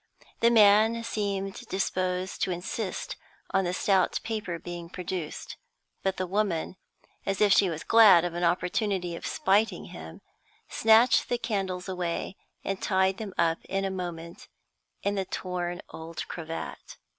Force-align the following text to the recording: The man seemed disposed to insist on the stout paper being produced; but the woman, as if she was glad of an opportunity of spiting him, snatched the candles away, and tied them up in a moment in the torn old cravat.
The 0.39 0.49
man 0.49 1.03
seemed 1.03 1.53
disposed 1.67 2.41
to 2.41 2.49
insist 2.49 3.17
on 3.51 3.65
the 3.65 3.71
stout 3.71 4.19
paper 4.23 4.57
being 4.57 4.89
produced; 4.89 5.57
but 6.01 6.17
the 6.17 6.25
woman, 6.25 6.77
as 7.23 7.39
if 7.39 7.53
she 7.53 7.69
was 7.69 7.83
glad 7.83 8.25
of 8.25 8.33
an 8.33 8.43
opportunity 8.43 9.15
of 9.15 9.27
spiting 9.27 9.85
him, 9.93 10.21
snatched 10.67 11.29
the 11.29 11.37
candles 11.37 11.87
away, 11.87 12.35
and 12.63 12.81
tied 12.81 13.17
them 13.17 13.35
up 13.37 13.63
in 13.65 13.85
a 13.85 13.91
moment 13.91 14.47
in 15.03 15.13
the 15.13 15.25
torn 15.25 15.83
old 15.91 16.27
cravat. 16.27 16.97